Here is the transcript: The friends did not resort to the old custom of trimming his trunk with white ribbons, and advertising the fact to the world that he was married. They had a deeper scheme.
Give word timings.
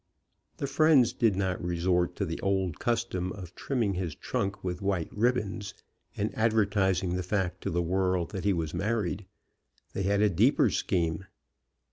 The 0.57 0.65
friends 0.65 1.13
did 1.13 1.35
not 1.35 1.63
resort 1.63 2.15
to 2.15 2.25
the 2.25 2.41
old 2.41 2.79
custom 2.79 3.31
of 3.33 3.53
trimming 3.53 3.93
his 3.93 4.15
trunk 4.15 4.63
with 4.63 4.81
white 4.81 5.15
ribbons, 5.15 5.75
and 6.17 6.35
advertising 6.35 7.13
the 7.13 7.21
fact 7.21 7.61
to 7.61 7.69
the 7.69 7.83
world 7.83 8.31
that 8.31 8.43
he 8.43 8.51
was 8.51 8.73
married. 8.73 9.27
They 9.93 10.01
had 10.01 10.21
a 10.23 10.27
deeper 10.31 10.71
scheme. 10.71 11.25